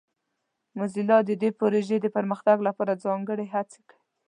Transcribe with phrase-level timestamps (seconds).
[0.77, 4.03] موزیلا د دې پروژې د پرمختګ لپاره ځانګړې هڅې کوي.